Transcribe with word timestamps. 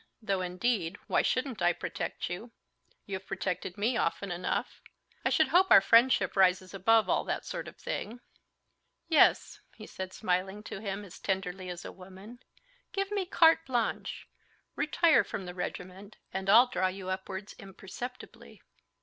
though, 0.19 0.41
indeed, 0.41 0.97
why 1.05 1.21
shouldn't 1.21 1.61
I 1.61 1.73
protect 1.73 2.27
you?—you've 2.27 3.27
protected 3.27 3.77
me 3.77 3.97
often 3.97 4.31
enough! 4.31 4.81
I 5.23 5.29
should 5.29 5.49
hope 5.49 5.69
our 5.69 5.79
friendship 5.79 6.35
rises 6.35 6.73
above 6.73 7.07
all 7.07 7.23
that 7.25 7.45
sort 7.45 7.67
of 7.67 7.75
thing. 7.77 8.19
Yes," 9.09 9.59
he 9.75 9.85
said, 9.85 10.11
smiling 10.11 10.63
to 10.63 10.79
him 10.79 11.05
as 11.05 11.19
tenderly 11.19 11.69
as 11.69 11.85
a 11.85 11.91
woman, 11.91 12.39
"give 12.93 13.11
me 13.11 13.27
carte 13.27 13.63
blanche, 13.67 14.27
retire 14.75 15.23
from 15.23 15.45
the 15.45 15.53
regiment, 15.53 16.17
and 16.33 16.49
I'll 16.49 16.65
draw 16.65 16.87
you 16.87 17.09
upwards 17.11 17.53
imperceptibly." 17.59 18.63